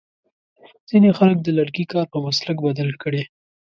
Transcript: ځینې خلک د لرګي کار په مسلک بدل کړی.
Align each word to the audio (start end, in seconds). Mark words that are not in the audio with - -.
ځینې 0.89 1.09
خلک 1.17 1.37
د 1.41 1.47
لرګي 1.57 1.85
کار 1.91 2.05
په 2.13 2.17
مسلک 2.25 2.57
بدل 2.67 2.89
کړی. 3.01 3.23